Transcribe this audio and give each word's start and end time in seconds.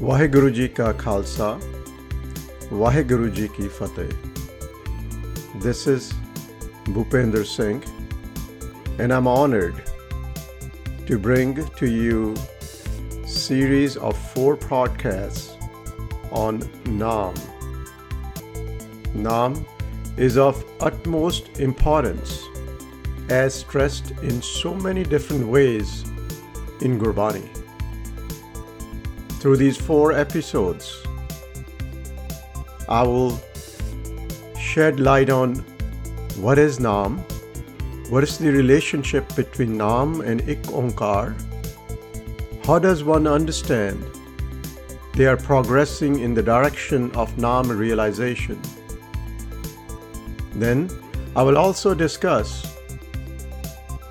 ਵਾਹਿਗੁਰੂ 0.00 0.48
ਜੀ 0.50 0.68
ਕਾ 0.68 0.92
ਖਾਲਸਾ 0.92 1.58
ਵਾਹਿਗੁਰੂ 2.72 3.28
ਜੀ 3.28 3.48
ਕੀ 3.56 3.68
ਫਤਿਹ 3.68 4.12
This 5.64 5.86
is 5.86 6.06
Bhupender 6.94 7.44
Singh 7.48 7.82
and 8.98 9.12
I'm 9.12 9.28
honored 9.32 9.82
to 11.06 11.18
bring 11.18 11.52
to 11.80 11.86
you 11.86 12.34
series 13.26 13.96
of 13.96 14.16
four 14.32 14.56
podcasts 14.56 15.52
on 16.30 16.60
Naam. 17.02 17.38
Naam 19.14 19.64
is 20.16 20.36
of 20.36 20.64
utmost 20.80 21.60
importance 21.60 22.36
as 23.28 23.54
stressed 23.54 24.12
in 24.22 24.42
so 24.42 24.74
many 24.74 25.04
different 25.04 25.46
ways 25.46 26.04
in 26.80 26.98
Gurbani. 26.98 27.55
Through 29.39 29.57
these 29.57 29.77
four 29.77 30.13
episodes, 30.13 31.03
I 32.89 33.03
will 33.03 33.39
shed 34.59 34.99
light 34.99 35.29
on 35.29 35.55
what 36.37 36.57
is 36.57 36.79
Naam, 36.79 37.19
what 38.09 38.23
is 38.23 38.37
the 38.37 38.51
relationship 38.51 39.35
between 39.35 39.77
Naam 39.77 40.25
and 40.25 40.41
Ik 40.49 40.61
Onkar, 40.63 41.35
how 42.65 42.79
does 42.79 43.03
one 43.03 43.27
understand 43.27 44.03
they 45.17 45.25
are 45.25 45.35
progressing 45.35 46.19
in 46.19 46.35
the 46.35 46.43
direction 46.43 47.09
of 47.15 47.35
Naam 47.37 47.75
realization. 47.75 48.61
Then 50.53 50.91
I 51.35 51.41
will 51.41 51.57
also 51.57 51.95
discuss 51.95 52.65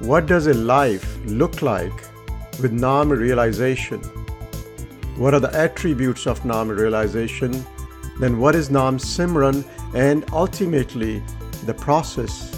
what 0.01 0.27
does 0.27 0.49
a 0.49 0.55
life 0.55 1.19
look 1.27 1.63
like 1.63 1.95
with 2.61 2.73
Naam 2.73 3.17
realization? 3.17 4.03
What 5.17 5.33
are 5.33 5.41
the 5.41 5.55
attributes 5.57 6.27
of 6.27 6.45
Nam 6.45 6.69
realization? 6.69 7.65
Then 8.21 8.39
what 8.39 8.55
is 8.55 8.71
Nam 8.71 8.99
Simran? 8.99 9.65
And 9.95 10.27
ultimately, 10.31 11.23
the 11.65 11.73
process 11.73 12.55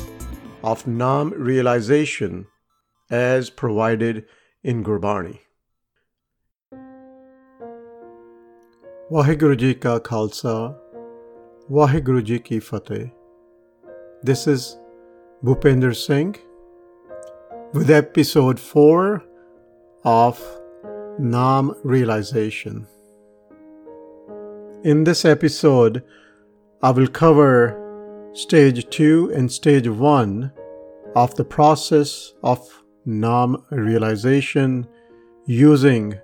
of 0.64 0.84
Nam 0.84 1.30
realization 1.36 2.48
as 3.10 3.48
provided 3.48 4.24
in 4.64 4.82
Gurbani. 4.82 5.38
Waheguru 9.08 9.56
Ji 9.56 9.74
Ka 9.74 10.00
Khalsa, 10.00 10.76
Waheguru 11.70 12.24
Ji 12.24 12.40
Ki 12.40 12.58
Fateh. 12.58 13.12
This 14.24 14.48
is 14.48 14.76
Bhupender 15.44 15.94
Singh 15.94 16.34
with 17.72 17.88
episode 17.88 18.58
4 18.58 19.22
of 20.02 20.58
Naam 21.20 21.76
Realization. 21.82 22.86
In 24.84 25.02
this 25.02 25.24
episode, 25.24 26.04
I 26.80 26.92
will 26.92 27.08
cover 27.08 28.30
stage 28.34 28.88
2 28.90 29.32
and 29.34 29.50
stage 29.50 29.88
1 29.88 30.52
of 31.16 31.34
the 31.34 31.44
process 31.44 32.34
of 32.44 32.84
Nam 33.04 33.64
realization 33.70 34.86
using 35.46 36.14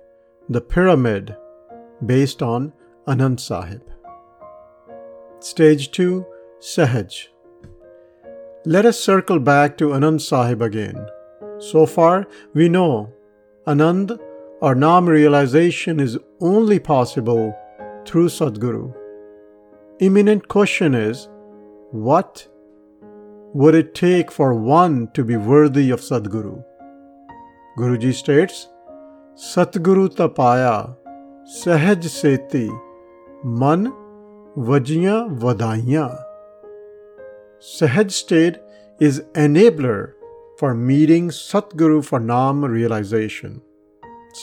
the 0.47 0.61
pyramid 0.61 1.35
based 2.05 2.41
on 2.41 2.71
Anand 3.05 3.41
Sahib. 3.41 3.81
Stage 5.39 5.91
2 5.91 6.25
Sahaj. 6.59 7.27
Let 8.65 8.85
us 8.85 8.97
circle 8.99 9.39
back 9.39 9.77
to 9.79 9.89
Anand 9.89 10.21
Sahib 10.21 10.61
again. 10.61 11.05
So 11.59 11.85
far, 11.85 12.27
we 12.53 12.69
know 12.69 13.11
Anand 13.67 14.19
or 14.65 14.73
Naam 14.73 15.07
realization 15.07 15.99
is 15.99 16.17
only 16.41 16.79
possible 16.79 17.55
through 18.03 18.29
Sadguru. 18.35 18.85
Imminent 19.99 20.47
question 20.47 20.95
is 20.95 21.27
what 22.05 22.47
would 23.63 23.75
it 23.75 23.93
take 23.93 24.31
for 24.31 24.55
one 24.55 24.95
to 25.17 25.23
be 25.23 25.37
worthy 25.37 25.91
of 25.91 26.01
Sadguru? 26.01 26.63
Guruji 27.77 28.11
states 28.21 28.67
Satguru 29.49 30.07
tapaya 30.21 30.95
sahaj 31.57 32.09
seti 32.15 32.65
man 33.43 33.85
vajiyan 34.71 35.37
vadaiyan. 35.45 36.17
Sahaj 37.59 38.11
state 38.23 38.59
is 39.11 39.21
enabler 39.45 40.01
for 40.57 40.73
meeting 40.73 41.29
Satguru 41.29 42.03
for 42.03 42.19
Naam 42.19 42.67
realization. 42.67 43.61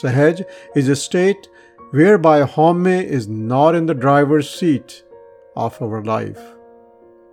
Sahaj 0.01 0.43
is 0.75 0.89
a 0.89 0.95
state 0.95 1.47
whereby 1.91 2.41
Haumai 2.43 3.03
is 3.03 3.27
not 3.27 3.75
in 3.75 3.85
the 3.85 3.93
driver's 3.93 4.49
seat 4.49 5.03
of 5.55 5.79
our 5.81 6.03
life. 6.03 6.41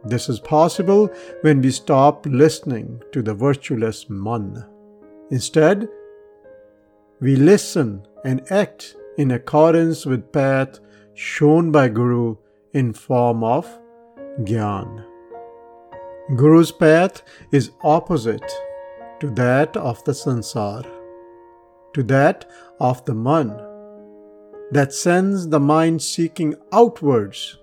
This 0.04 0.28
is 0.28 0.40
possible 0.40 1.08
when 1.40 1.62
we 1.62 1.70
stop 1.70 2.26
listening 2.26 3.02
to 3.12 3.22
the 3.22 3.34
virtueless 3.34 4.10
Man. 4.10 4.66
Instead, 5.30 5.88
we 7.20 7.36
listen 7.36 8.06
and 8.24 8.50
act 8.50 8.96
in 9.16 9.30
accordance 9.30 10.04
with 10.04 10.32
path 10.32 10.80
shown 11.14 11.70
by 11.70 11.88
Guru 11.88 12.36
in 12.74 12.92
form 12.92 13.44
of 13.44 13.66
Gyan. 14.40 15.04
Guru's 16.36 16.72
path 16.72 17.22
is 17.52 17.70
opposite 17.82 18.52
to 19.20 19.30
that 19.30 19.76
of 19.76 20.02
the 20.04 20.12
sansar, 20.12 20.86
to 21.94 22.02
that 22.04 22.48
of 22.78 23.04
the 23.04 23.14
man, 23.14 23.48
that 24.70 24.92
sends 24.92 25.48
the 25.48 25.60
mind 25.60 26.00
seeking 26.00 26.54
outwards, 26.72 27.58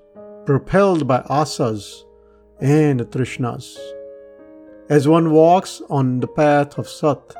propelled 0.45 1.07
by 1.07 1.19
asas 1.29 2.05
and 2.59 3.01
trishnas. 3.01 3.77
As 4.89 5.07
one 5.07 5.31
walks 5.31 5.81
on 5.89 6.19
the 6.19 6.27
path 6.27 6.77
of 6.77 6.87
Sat, 6.87 7.35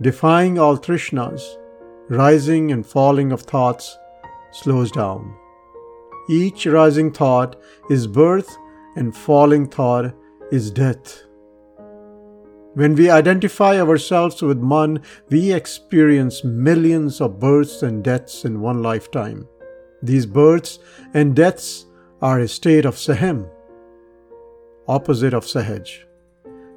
defying 0.00 0.58
all 0.58 0.78
trishnas, 0.78 1.42
rising 2.08 2.72
and 2.72 2.86
falling 2.86 3.32
of 3.32 3.42
thoughts 3.42 3.98
slows 4.52 4.90
down. 4.90 5.34
Each 6.30 6.66
rising 6.66 7.12
thought 7.12 7.56
is 7.90 8.06
birth 8.06 8.56
and 8.96 9.16
falling 9.16 9.68
thought 9.68 10.14
is 10.50 10.70
death. 10.70 11.24
When 12.78 12.94
we 12.94 13.10
identify 13.10 13.80
ourselves 13.80 14.40
with 14.40 14.58
Man, 14.58 15.02
we 15.30 15.52
experience 15.52 16.44
millions 16.44 17.20
of 17.20 17.40
births 17.40 17.82
and 17.82 18.04
deaths 18.04 18.44
in 18.44 18.60
one 18.60 18.84
lifetime. 18.84 19.48
These 20.00 20.26
births 20.26 20.78
and 21.12 21.34
deaths 21.34 21.86
are 22.22 22.38
a 22.38 22.46
state 22.46 22.84
of 22.84 22.94
Sahem, 22.94 23.50
opposite 24.86 25.34
of 25.34 25.44
Sahaj. 25.44 26.04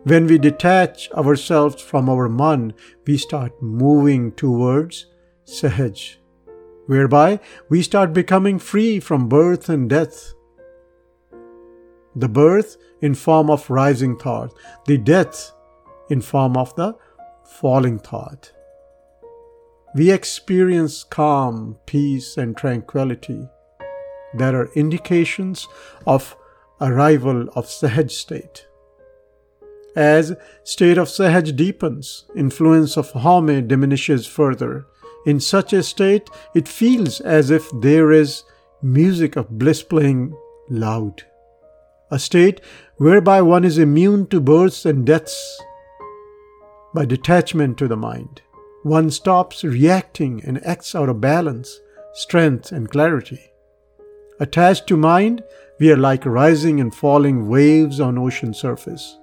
When 0.05 0.25
we 0.25 0.39
detach 0.39 1.11
ourselves 1.11 1.79
from 1.83 2.09
our 2.09 2.27
Man, 2.27 2.73
we 3.05 3.17
start 3.17 3.61
moving 3.61 4.31
towards 4.31 5.05
Sahaj, 5.45 6.15
whereby 6.87 7.39
we 7.69 7.83
start 7.83 8.11
becoming 8.11 8.57
free 8.57 8.99
from 8.99 9.29
birth 9.29 9.69
and 9.69 9.87
death 9.87 10.33
the 12.15 12.27
birth 12.27 12.75
in 13.01 13.13
form 13.13 13.51
of 13.51 13.69
rising 13.69 14.17
thought, 14.17 14.53
the 14.87 14.97
death 14.97 15.53
in 16.11 16.21
form 16.21 16.57
of 16.57 16.75
the 16.75 16.93
falling 17.45 17.97
thought. 17.99 18.51
We 19.95 20.11
experience 20.11 21.03
calm, 21.03 21.77
peace, 21.85 22.37
and 22.37 22.55
tranquility. 22.55 23.47
There 24.33 24.55
are 24.61 24.73
indications 24.73 25.67
of 26.05 26.35
arrival 26.79 27.49
of 27.55 27.65
Sahaj 27.65 28.11
state. 28.11 28.67
As 29.95 30.35
state 30.63 30.97
of 30.97 31.09
Sahaj 31.09 31.55
deepens, 31.55 32.25
influence 32.35 32.97
of 32.97 33.11
Hame 33.11 33.67
diminishes 33.67 34.25
further. 34.25 34.85
In 35.25 35.39
such 35.39 35.73
a 35.73 35.83
state, 35.83 36.29
it 36.55 36.67
feels 36.67 37.19
as 37.21 37.51
if 37.51 37.69
there 37.81 38.11
is 38.11 38.43
music 38.81 39.35
of 39.35 39.49
bliss 39.49 39.83
playing 39.83 40.35
loud 40.69 41.23
a 42.11 42.19
state 42.19 42.61
whereby 42.97 43.41
one 43.41 43.63
is 43.63 43.77
immune 43.77 44.27
to 44.27 44.39
births 44.39 44.85
and 44.85 45.05
deaths 45.05 45.61
by 46.93 47.05
detachment 47.05 47.77
to 47.77 47.87
the 47.87 47.97
mind. 47.97 48.41
One 48.83 49.11
stops 49.11 49.63
reacting 49.63 50.43
and 50.43 50.65
acts 50.65 50.95
out 50.95 51.09
of 51.09 51.21
balance, 51.21 51.79
strength, 52.13 52.71
and 52.71 52.89
clarity. 52.89 53.39
Attached 54.39 54.87
to 54.87 54.97
mind, 54.97 55.43
we 55.79 55.91
are 55.91 55.97
like 55.97 56.25
rising 56.25 56.79
and 56.79 56.93
falling 56.93 57.47
waves 57.47 57.99
on 57.99 58.17
ocean 58.17 58.53
surface. 58.53 59.17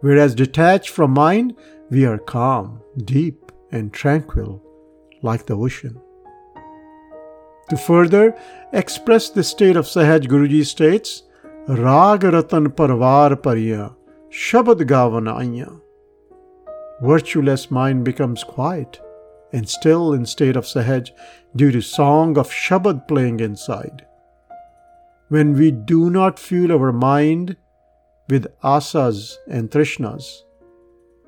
Whereas 0.00 0.34
detached 0.34 0.90
from 0.90 1.12
mind, 1.12 1.56
we 1.90 2.04
are 2.04 2.18
calm, 2.18 2.80
deep, 3.04 3.52
and 3.72 3.92
tranquil, 3.92 4.62
like 5.22 5.46
the 5.46 5.56
ocean. 5.56 6.00
To 7.70 7.76
further 7.76 8.36
express 8.72 9.30
the 9.30 9.42
state 9.42 9.76
of 9.76 9.86
Sahaj 9.86 10.26
Guruji 10.26 10.64
states, 10.64 11.22
Rag 11.66 12.24
Ratan 12.24 12.70
Parvar 12.70 13.34
Pariya, 13.36 13.94
Shabad 14.30 14.86
Gavan 14.86 15.26
virtueless 17.04 17.70
mind 17.70 18.02
becomes 18.04 18.42
quiet 18.42 19.00
and 19.52 19.68
still 19.68 20.14
in 20.14 20.24
state 20.24 20.56
of 20.56 20.64
Sahaj 20.64 21.10
due 21.54 21.70
to 21.70 21.82
song 21.82 22.38
of 22.38 22.50
Shabad 22.50 23.06
playing 23.06 23.40
inside. 23.40 24.06
When 25.28 25.52
we 25.54 25.70
do 25.70 26.10
not 26.10 26.38
fuel 26.38 26.72
our 26.72 26.92
mind 26.92 27.56
with 28.28 28.46
asas 28.62 29.38
and 29.48 29.70
trishnas, 29.70 30.24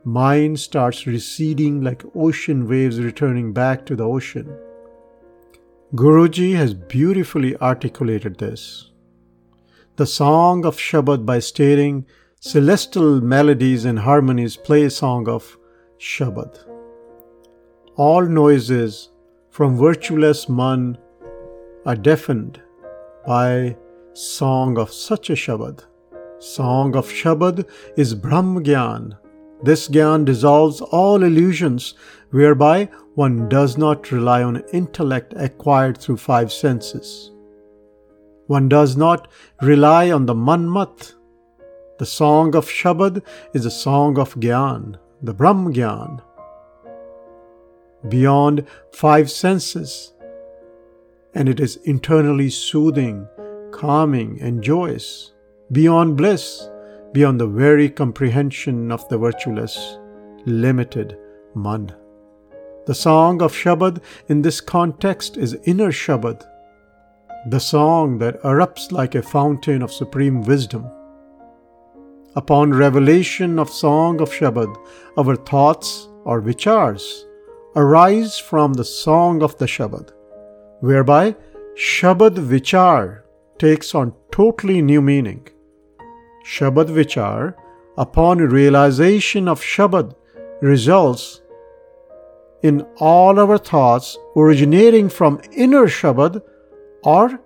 mind 0.04 0.58
starts 0.58 1.06
receding 1.06 1.82
like 1.82 2.04
ocean 2.14 2.66
waves 2.68 3.00
returning 3.00 3.52
back 3.52 3.84
to 3.86 3.96
the 3.96 4.04
ocean. 4.04 4.56
Guruji 5.94 6.54
has 6.56 6.74
beautifully 6.74 7.56
articulated 7.58 8.38
this. 8.38 8.90
The 9.96 10.06
song 10.06 10.64
of 10.64 10.76
Shabad 10.76 11.26
by 11.26 11.38
stating 11.38 12.06
celestial 12.40 13.20
melodies 13.20 13.84
and 13.84 14.00
harmonies 14.00 14.56
play 14.56 14.82
a 14.84 14.90
song 14.90 15.28
of 15.28 15.56
Shabad. 15.98 16.58
All 17.96 18.22
noises 18.26 19.10
from 19.50 19.78
virtueless 19.78 20.48
man 20.48 20.98
are 21.86 21.96
deafened 21.96 22.60
by 23.26 23.76
song 24.12 24.78
of 24.78 24.92
such 24.92 25.30
a 25.30 25.34
Shabad. 25.34 25.84
Song 26.38 26.94
of 26.94 27.08
Shabad 27.08 27.66
is 27.96 28.14
Brahm 28.14 28.62
Gyan. 28.62 29.16
This 29.62 29.88
Gyan 29.88 30.26
dissolves 30.26 30.82
all 30.82 31.22
illusions 31.22 31.94
whereby 32.30 32.90
one 33.14 33.48
does 33.48 33.78
not 33.78 34.12
rely 34.12 34.42
on 34.42 34.62
intellect 34.74 35.32
acquired 35.36 35.96
through 35.96 36.18
five 36.18 36.52
senses. 36.52 37.30
One 38.48 38.68
does 38.68 38.96
not 38.96 39.28
rely 39.62 40.10
on 40.10 40.26
the 40.26 40.34
manmat. 40.34 41.14
The 41.98 42.06
song 42.06 42.54
of 42.54 42.66
Shabad 42.66 43.22
is 43.54 43.64
a 43.64 43.70
song 43.70 44.18
of 44.18 44.34
Gyan, 44.34 44.98
the 45.22 45.34
Brahm 45.34 45.72
Gyan. 45.72 46.22
Beyond 48.08 48.66
five 48.92 49.30
senses, 49.30 50.12
and 51.34 51.48
it 51.48 51.60
is 51.60 51.76
internally 51.84 52.50
soothing, 52.50 53.26
calming, 53.72 54.40
and 54.40 54.62
joyous 54.62 55.32
beyond 55.72 56.16
bliss, 56.16 56.68
beyond 57.12 57.40
the 57.40 57.46
very 57.46 57.88
comprehension 57.88 58.92
of 58.92 59.08
the 59.08 59.18
virtueless, 59.18 59.98
limited 60.46 61.18
man. 61.54 61.92
The 62.86 62.94
song 62.94 63.42
of 63.42 63.52
Shabad 63.52 64.00
in 64.28 64.42
this 64.42 64.60
context 64.60 65.36
is 65.36 65.58
inner 65.64 65.90
Shabad, 65.90 66.46
the 67.48 67.58
song 67.58 68.18
that 68.18 68.40
erupts 68.42 68.92
like 68.92 69.14
a 69.14 69.22
fountain 69.22 69.82
of 69.82 69.92
supreme 69.92 70.42
wisdom. 70.42 70.88
Upon 72.36 72.74
revelation 72.74 73.58
of 73.58 73.70
song 73.70 74.20
of 74.20 74.28
Shabad, 74.30 74.76
our 75.16 75.36
thoughts 75.36 76.08
or 76.24 76.42
vichars 76.42 77.24
arise 77.74 78.38
from 78.38 78.74
the 78.74 78.84
song 78.84 79.42
of 79.42 79.56
the 79.56 79.64
Shabad, 79.64 80.10
whereby 80.80 81.34
Shabad 81.76 82.34
Vichar 82.34 83.22
takes 83.58 83.94
on 83.94 84.12
totally 84.30 84.82
new 84.82 85.00
meaning. 85.00 85.48
Shabad 86.44 86.90
Vichar, 86.90 87.54
upon 87.96 88.36
realization 88.36 89.48
of 89.48 89.62
Shabad, 89.62 90.14
results 90.60 91.40
in 92.62 92.82
all 92.98 93.40
our 93.40 93.56
thoughts 93.56 94.18
originating 94.36 95.08
from 95.08 95.40
inner 95.52 95.86
Shabad 95.86 96.42
or 97.02 97.40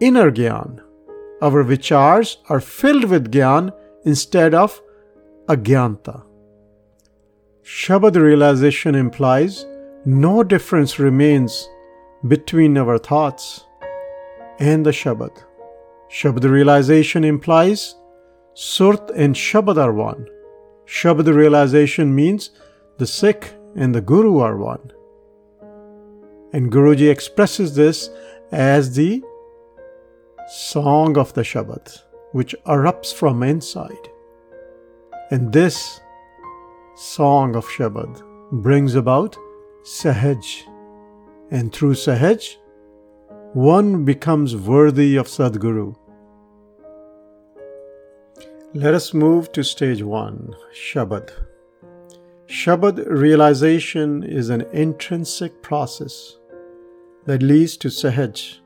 inner 0.00 0.30
Gyan. 0.30 0.82
Our 1.40 1.64
Vichars 1.64 2.36
are 2.50 2.60
filled 2.60 3.04
with 3.04 3.32
Gyan 3.32 3.72
instead 4.04 4.54
of 4.54 4.80
Agyanta. 5.48 6.22
Shabad 7.62 8.16
realization 8.16 8.94
implies 8.94 9.66
no 10.04 10.42
difference 10.42 10.98
remains 10.98 11.68
between 12.28 12.76
our 12.76 12.98
thoughts 12.98 13.64
and 14.58 14.84
the 14.84 14.90
Shabad. 14.90 15.42
Shabad 16.10 16.44
realization 16.44 17.24
implies 17.24 17.94
Surt 18.54 19.10
and 19.16 19.34
Shabad 19.34 19.78
are 19.78 19.92
one. 19.92 20.28
Shabad 20.86 21.34
realization 21.34 22.14
means 22.14 22.50
the 22.98 23.06
Sikh 23.06 23.52
and 23.74 23.94
the 23.94 24.00
Guru 24.00 24.38
are 24.38 24.56
one. 24.56 24.92
And 26.52 26.70
Guruji 26.70 27.10
expresses 27.10 27.74
this 27.74 28.10
as 28.52 28.94
the 28.94 29.22
song 30.48 31.18
of 31.18 31.32
the 31.34 31.42
Shabad, 31.42 32.00
which 32.34 32.54
erupts 32.66 33.14
from 33.14 33.42
inside. 33.42 34.04
And 35.30 35.52
this 35.52 36.00
song 36.96 37.56
of 37.56 37.64
Shabad 37.66 38.22
brings 38.50 38.94
about 38.94 39.36
Sahaj. 39.84 40.46
And 41.50 41.72
through 41.72 41.94
Sahaj, 41.94 42.56
one 43.54 44.04
becomes 44.04 44.56
worthy 44.56 45.16
of 45.16 45.28
Sadguru 45.28 45.94
let 48.76 48.92
us 48.92 49.14
move 49.14 49.52
to 49.52 49.62
stage 49.62 50.02
one 50.02 50.52
Shabad. 50.74 51.30
Shabad 52.48 53.08
realization 53.08 54.24
is 54.24 54.48
an 54.50 54.62
intrinsic 54.72 55.62
process 55.62 56.38
that 57.24 57.40
leads 57.40 57.76
to 57.76 57.88
Sahaj. 57.88 58.58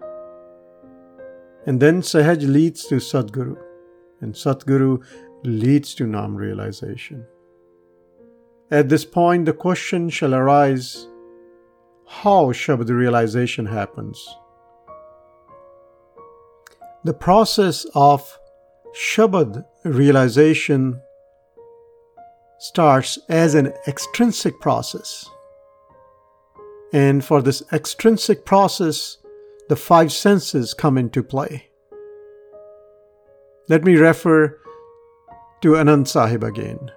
And 1.68 1.78
then 1.78 2.00
Sahaj 2.00 2.50
leads 2.50 2.86
to 2.86 2.94
Sadguru, 2.94 3.54
and 4.22 4.32
Sadguru 4.32 5.04
leads 5.44 5.94
to 5.96 6.06
Nam 6.06 6.34
realization. 6.34 7.26
At 8.70 8.88
this 8.88 9.04
point, 9.04 9.44
the 9.44 9.52
question 9.52 10.08
shall 10.08 10.34
arise 10.34 11.06
how 12.06 12.52
Shabad 12.52 12.88
realization 12.88 13.66
happens. 13.66 14.18
The 17.04 17.12
process 17.12 17.84
of 17.94 18.38
Shabad 18.96 19.62
realization 19.84 21.02
starts 22.58 23.18
as 23.28 23.54
an 23.54 23.74
extrinsic 23.86 24.58
process. 24.58 25.28
And 26.94 27.22
for 27.22 27.42
this 27.42 27.62
extrinsic 27.74 28.46
process, 28.46 29.18
the 29.68 29.76
five 29.76 30.12
senses 30.12 30.74
come 30.74 30.98
into 30.98 31.22
play. 31.22 31.70
Let 33.68 33.84
me 33.84 33.96
refer 33.96 34.58
to 35.62 35.72
Anand 35.72 36.08
Sahib 36.08 36.42
again. 36.42 36.90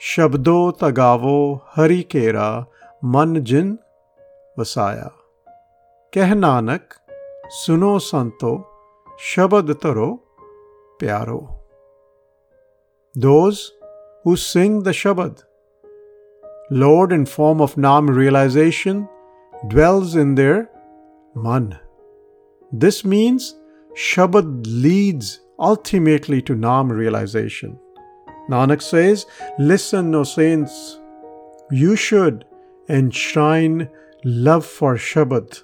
Shabdo 0.00 0.78
tagavo 0.78 1.62
hari 1.66 2.04
kera 2.04 2.66
man 3.02 3.44
jin 3.44 3.78
vasaya. 4.56 5.12
Nanak 6.14 6.92
suno 7.62 8.00
santo 8.00 8.66
shabad 9.18 9.80
taro 9.80 10.20
pyaro 10.98 11.60
those 13.14 13.72
who 14.22 14.36
sing 14.36 14.82
the 14.82 14.90
Shabad. 14.90 15.42
Lord, 16.70 17.12
in 17.12 17.26
form 17.26 17.60
of 17.60 17.76
Nam 17.76 18.08
realization, 18.08 19.08
dwells 19.68 20.14
in 20.14 20.36
their 20.36 20.70
man. 21.34 21.78
This 22.72 23.04
means 23.04 23.54
Shabad 23.94 24.64
leads 24.66 25.40
ultimately 25.58 26.40
to 26.42 26.54
Nam 26.54 26.90
realization. 26.90 27.78
Nanak 28.48 28.82
says, 28.82 29.26
Listen, 29.58 30.14
O 30.14 30.24
saints, 30.24 30.98
you 31.70 31.96
should 31.96 32.44
enshrine 32.88 33.88
love 34.24 34.66
for 34.66 34.96
Shabad. 34.96 35.62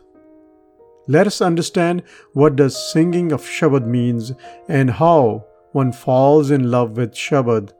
Let 1.09 1.27
us 1.27 1.41
understand 1.41 2.03
what 2.33 2.57
does 2.57 2.93
singing 2.93 3.33
of 3.33 3.43
Shabad 3.43 3.87
means 3.87 4.33
and 4.69 4.91
how 4.91 5.45
one 5.73 5.93
falls 5.93 6.51
in 6.51 6.71
love 6.71 6.97
with 6.97 7.13
Shabad. 7.13 7.73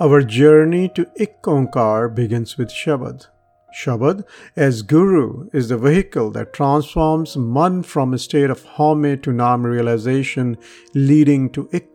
Our 0.00 0.22
journey 0.22 0.88
to 0.96 1.06
Ik 1.16 1.42
Onkar 1.42 2.14
begins 2.14 2.58
with 2.58 2.68
Shabad. 2.68 3.26
Shabad, 3.74 4.24
as 4.54 4.82
Guru, 4.82 5.48
is 5.52 5.68
the 5.68 5.76
vehicle 5.76 6.30
that 6.30 6.52
transforms 6.52 7.36
Man 7.36 7.82
from 7.82 8.14
a 8.14 8.18
state 8.18 8.48
of 8.48 8.62
Hame 8.64 9.20
to 9.22 9.32
Nam 9.32 9.66
realization, 9.66 10.56
leading 10.94 11.50
to 11.50 11.68
Ik. 11.72 11.92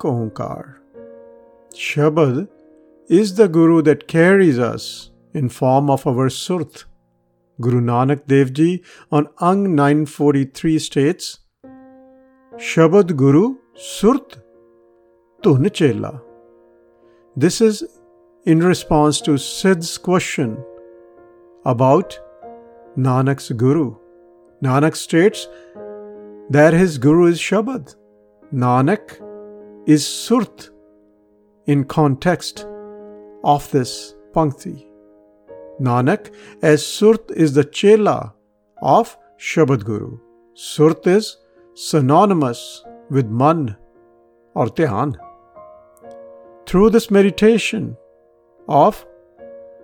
Shabad 1.74 2.50
is 3.07 3.36
the 3.36 3.48
Guru 3.48 3.81
that 3.83 4.09
carries 4.09 4.59
us 4.59 5.12
in 5.33 5.48
form 5.48 5.89
of 5.89 6.05
our 6.05 6.27
Surt. 6.27 6.83
Guru 7.62 7.79
Nanak 7.79 8.27
Dev 8.27 8.51
Ji 8.53 8.83
on 9.09 9.27
Ang 9.39 9.75
943 9.75 10.79
states, 10.79 11.39
Shabad 12.55 13.15
Guru 13.15 13.55
Surt 13.75 14.41
Tun 15.41 15.69
Chela. 15.69 16.21
This 17.38 17.62
is 17.62 17.83
in 18.45 18.59
response 18.59 19.21
to 19.21 19.38
Sid's 19.38 19.98
question 19.98 20.62
about 21.66 22.20
Nanak's 22.98 23.50
Guru. 23.51 23.96
Nanak 24.63 24.96
states 24.96 25.48
that 26.50 26.74
his 26.74 26.98
Guru 26.98 27.28
is 27.28 27.39
Shabad. 27.39 27.96
Nanak 28.54 29.22
is 29.88 30.04
Surt 30.04 30.70
in 31.66 31.84
context 31.84 32.66
of 33.44 33.70
this 33.72 34.16
Pankti. 34.34 34.86
Nanak, 35.80 36.34
as 36.62 36.84
Surt 36.84 37.32
is 37.32 37.54
the 37.54 37.63
Chela 37.63 38.34
of 38.82 39.18
Shabad 39.39 39.86
Guru. 39.86 40.20
Surt 40.56 41.08
is 41.08 41.38
synonymous 41.75 42.84
with 43.10 43.28
Man 43.28 43.78
or 44.56 44.68
Tehan. 44.68 45.16
Through 46.66 46.89
this 46.89 47.10
meditation 47.10 47.96
of 48.68 49.06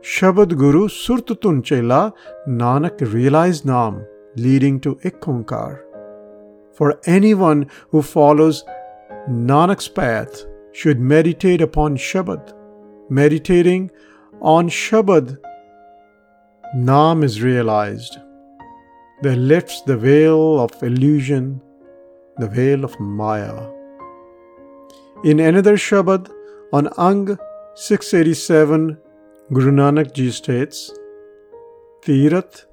Shabad 0.06 0.56
Guru 0.56 0.88
Surtatun 0.88 1.64
Chela, 1.64 2.14
Nanak 2.48 3.02
realized 3.12 3.66
Nam, 3.66 4.06
leading 4.36 4.80
to 4.82 4.98
Ikonkar. 4.98 5.82
For 6.74 7.00
anyone 7.08 7.72
who 7.90 8.04
follows 8.04 8.64
Nanak's 9.28 9.88
path 9.88 10.46
should 10.74 11.00
meditate 11.00 11.60
upon 11.60 11.98
Shabad. 11.98 12.54
Meditating 13.10 13.90
on 14.42 14.70
Shabad, 14.70 15.40
Nam 16.76 17.24
is 17.24 17.42
realized. 17.42 18.20
That 19.24 19.38
lifts 19.38 19.82
the 19.82 19.98
veil 19.98 20.60
of 20.60 20.84
illusion, 20.84 21.60
the 22.38 22.48
veil 22.48 22.84
of 22.84 23.00
Maya. 23.00 23.72
In 25.24 25.40
another 25.40 25.78
Shabad, 25.78 26.30
on 26.72 26.90
Ang 27.00 27.40
687, 27.74 29.00
Guru 29.54 29.70
Nanak 29.70 30.12
Ji 30.12 30.32
states, 30.32 30.92
Tirat 32.02 32.66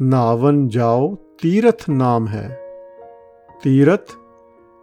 Navan 0.00 0.68
Jao 0.68 1.16
Tirat 1.36 1.86
Naam 1.86 2.28
hai. 2.28 2.50
Tirat 3.62 4.12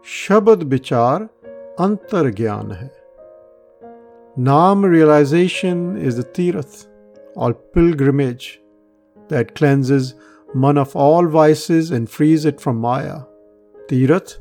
Shabad 0.01 0.63
Bichar 0.69 1.29
Antar 1.77 2.31
Gyan 2.33 2.73
hai. 2.73 2.89
Naam 4.37 4.89
realization 4.89 5.97
is 5.97 6.15
the 6.15 6.23
Tirath, 6.23 6.87
or 7.35 7.53
pilgrimage, 7.53 8.61
that 9.27 9.55
cleanses 9.55 10.15
man 10.53 10.77
of 10.77 10.95
all 10.95 11.27
vices 11.27 11.91
and 11.91 12.09
frees 12.09 12.45
it 12.45 12.61
from 12.61 12.77
Maya. 12.77 13.23
Tirath 13.89 14.39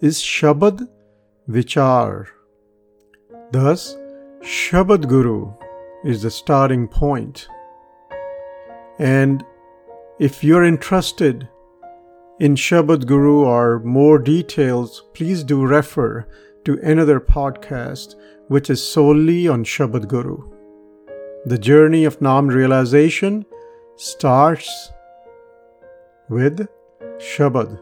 is 0.00 0.22
Shabad 0.22 0.88
Vichar. 1.50 2.28
Thus, 3.52 3.94
Shabad 4.40 5.06
Guru 5.06 5.52
is 6.04 6.22
the 6.22 6.30
starting 6.30 6.88
point. 6.88 7.48
And 8.98 9.44
if 10.18 10.42
you're 10.42 10.64
interested 10.64 11.48
in 12.40 12.54
Shabad 12.54 13.06
Guru 13.06 13.44
or 13.44 13.80
more 13.80 14.18
details, 14.18 15.04
please 15.14 15.42
do 15.42 15.64
refer 15.64 16.26
to 16.64 16.78
another 16.82 17.20
podcast 17.20 18.14
which 18.48 18.70
is 18.70 18.82
solely 18.82 19.48
on 19.48 19.64
Shabad 19.64 20.08
Guru. 20.08 20.38
The 21.44 21.58
journey 21.58 22.04
of 22.04 22.20
Nam 22.20 22.48
realization 22.48 23.46
starts 23.96 24.90
with 26.28 26.66
Shabad. 27.18 27.80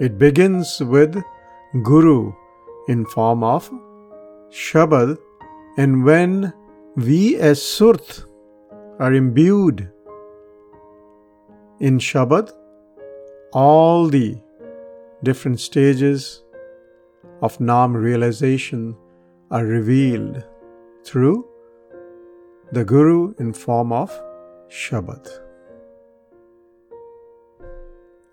It 0.00 0.18
begins 0.18 0.80
with 0.80 1.22
Guru 1.84 2.32
in 2.88 3.04
form 3.06 3.44
of 3.44 3.70
Shabad 4.50 5.18
and 5.76 6.04
when 6.04 6.52
we 6.96 7.36
as 7.36 7.60
Surt 7.60 8.24
are 8.98 9.14
imbued 9.14 9.90
in 11.78 11.98
Shabad, 11.98 12.52
all 13.52 14.08
the 14.08 14.38
different 15.22 15.60
stages 15.60 16.42
of 17.42 17.58
Nam 17.60 17.96
realization 17.96 18.96
are 19.50 19.64
revealed 19.64 20.44
through 21.04 21.46
the 22.72 22.84
Guru 22.84 23.34
in 23.38 23.52
form 23.52 23.92
of 23.92 24.10
Shabad. 24.68 25.26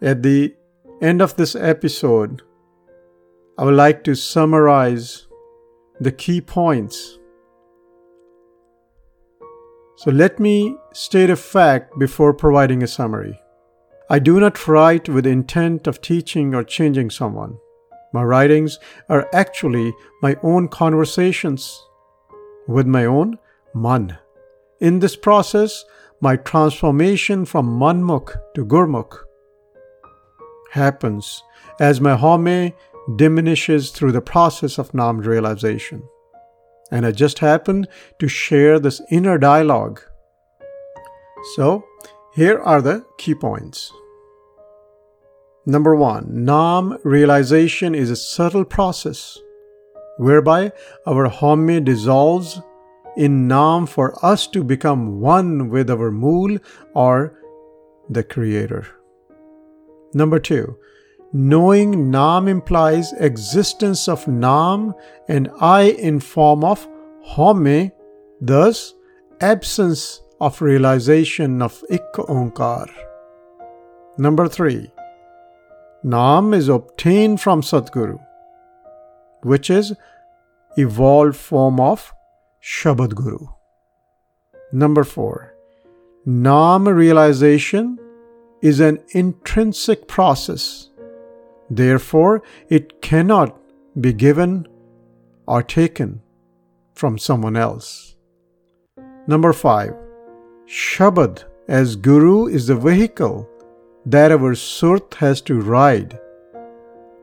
At 0.01 0.21
the 0.21 0.55
end 1.01 1.21
of 1.21 1.35
this 1.35 1.55
episode, 1.55 2.43
I 3.57 3.65
would 3.65 3.73
like 3.75 4.03
to 4.03 4.15
summarize 4.15 5.27
the 5.99 6.11
key 6.11 6.41
points. 6.41 7.16
So 9.97 10.11
let 10.11 10.39
me 10.39 10.77
state 10.93 11.31
a 11.31 11.35
fact 11.35 11.97
before 11.97 12.31
providing 12.31 12.83
a 12.83 12.87
summary. 12.87 13.41
I 14.11 14.19
do 14.19 14.39
not 14.39 14.67
write 14.67 15.09
with 15.09 15.23
the 15.23 15.31
intent 15.31 15.87
of 15.87 16.01
teaching 16.01 16.53
or 16.53 16.63
changing 16.63 17.09
someone. 17.09 17.57
My 18.13 18.21
writings 18.21 18.77
are 19.09 19.27
actually 19.33 19.91
my 20.21 20.37
own 20.43 20.67
conversations 20.67 21.83
with 22.67 22.85
my 22.85 23.05
own 23.05 23.39
man. 23.73 24.19
In 24.79 24.99
this 24.99 25.15
process, 25.15 25.83
my 26.21 26.35
transformation 26.35 27.43
from 27.45 27.79
manmukh 27.79 28.37
to 28.53 28.65
gurmukh 28.65 29.17
happens 30.73 31.43
as 31.79 31.99
my 31.99 32.15
haumai 32.15 32.73
diminishes 33.15 33.89
through 33.89 34.11
the 34.11 34.21
process 34.21 34.77
of 34.77 34.93
Nam 34.93 35.17
realization. 35.17 36.03
And 36.91 37.05
I 37.05 37.11
just 37.11 37.39
happen 37.39 37.87
to 38.19 38.27
share 38.27 38.79
this 38.79 39.01
inner 39.11 39.37
dialogue. 39.37 40.01
So, 41.55 41.83
here 42.33 42.59
are 42.59 42.81
the 42.81 43.05
key 43.17 43.35
points. 43.35 43.91
Number 45.65 45.95
one, 45.95 46.45
Nam 46.45 46.97
realization 47.03 47.93
is 47.93 48.09
a 48.09 48.15
subtle 48.15 48.63
process 48.63 49.37
whereby 50.17 50.71
our 51.05 51.29
haumai 51.29 51.83
dissolves 51.83 52.61
in 53.17 53.47
Nam 53.47 53.85
for 53.85 54.13
us 54.25 54.47
to 54.47 54.63
become 54.63 55.19
one 55.19 55.69
with 55.69 55.89
our 55.89 56.11
Mool 56.11 56.57
or 56.93 57.37
the 58.09 58.23
Creator. 58.23 58.87
Number 60.13 60.39
two, 60.39 60.77
Knowing 61.33 62.09
Nam 62.09 62.47
implies 62.47 63.11
existence 63.13 64.07
of 64.07 64.27
Nam 64.27 64.93
and 65.27 65.49
I 65.59 65.83
in 65.83 66.21
form 66.21 66.63
of 66.63 66.87
Haumai, 67.31 67.91
thus 68.39 68.93
absence 69.41 70.21
of 70.39 70.61
realization 70.61 71.61
of 71.61 71.83
Ik 71.89 72.13
Onkar. 72.13 72.89
Number 74.17 74.47
3. 74.47 74.89
Nam 76.03 76.53
is 76.53 76.69
obtained 76.69 77.41
from 77.41 77.61
Sadguru, 77.61 78.19
which 79.43 79.69
is 79.69 79.93
evolved 80.77 81.35
form 81.35 81.79
of 81.81 82.13
Shabad 82.63 83.15
Guru. 83.15 83.47
Number 84.71 85.03
4. 85.03 85.53
Nam 86.25 86.87
realization 86.87 87.99
is 88.61 88.79
an 88.79 88.99
intrinsic 89.09 90.07
process 90.07 90.89
Therefore, 91.69 92.41
it 92.69 93.01
cannot 93.01 93.59
be 93.99 94.13
given 94.13 94.67
or 95.47 95.63
taken 95.63 96.21
from 96.93 97.17
someone 97.17 97.55
else. 97.55 98.15
Number 99.27 99.53
five, 99.53 99.93
Shabad 100.65 101.43
as 101.67 101.95
Guru 101.95 102.47
is 102.47 102.67
the 102.67 102.75
vehicle 102.75 103.47
that 104.05 104.31
our 104.31 104.53
Surt 104.53 105.13
has 105.15 105.41
to 105.41 105.59
ride 105.59 106.19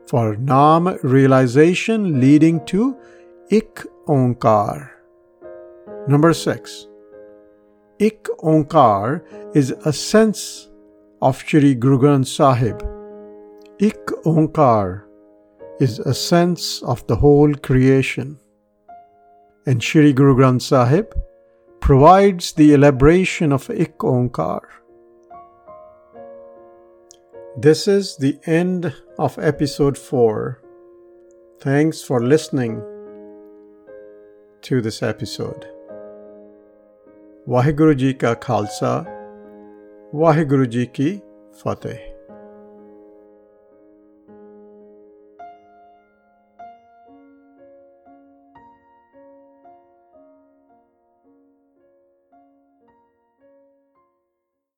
for 0.07 0.35
Nam 0.35 0.87
realization 1.01 2.21
leading 2.21 2.63
to 2.65 2.95
Ik 3.49 3.81
Onkar. 4.07 4.91
Number 6.07 6.33
six, 6.33 6.87
Ik 7.97 8.23
Onkar 8.43 9.23
is 9.55 9.71
a 9.85 9.91
sense 9.91 10.69
of 11.21 11.39
Shri 11.39 11.73
Guru 11.73 11.97
Granth 11.97 12.27
Sahib 12.27 12.94
Ik 13.77 14.09
Onkar 14.23 15.03
is 15.81 15.99
a 15.99 16.13
sense 16.13 16.81
of 16.81 17.05
the 17.07 17.15
whole 17.17 17.53
creation. 17.55 18.39
And 19.65 19.83
Shri 19.83 20.13
Guru 20.13 20.33
Granth 20.33 20.61
Sahib 20.61 21.13
provides 21.81 22.53
the 22.53 22.73
elaboration 22.73 23.51
of 23.51 23.69
Ik 23.69 23.97
Onkar. 23.97 24.61
This 27.57 27.89
is 27.89 28.15
the 28.15 28.39
end 28.45 28.93
of 29.19 29.37
episode 29.39 29.97
4. 29.97 30.61
Thanks 31.59 32.01
for 32.01 32.23
listening 32.23 32.81
to 34.61 34.79
this 34.79 35.03
episode. 35.03 35.67
Vaheguru 37.45 37.97
Ji 37.97 38.13
Ka 38.13 38.35
Khalsa, 38.35 39.05
Vaheguru 40.13 40.69
Ji 40.69 40.87
Ki 40.87 41.21
Fateh. 41.51 42.14